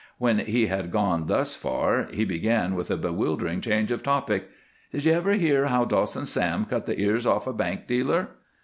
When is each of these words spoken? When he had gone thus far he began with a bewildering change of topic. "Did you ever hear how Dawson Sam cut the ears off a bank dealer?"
When 0.17 0.39
he 0.39 0.65
had 0.65 0.89
gone 0.91 1.27
thus 1.27 1.53
far 1.53 2.07
he 2.11 2.25
began 2.25 2.73
with 2.73 2.89
a 2.89 2.97
bewildering 2.97 3.61
change 3.61 3.91
of 3.91 4.01
topic. 4.01 4.49
"Did 4.91 5.05
you 5.05 5.11
ever 5.11 5.33
hear 5.33 5.67
how 5.67 5.85
Dawson 5.85 6.25
Sam 6.25 6.65
cut 6.65 6.87
the 6.87 6.99
ears 6.99 7.27
off 7.27 7.45
a 7.45 7.53
bank 7.53 7.85
dealer?" 7.85 8.29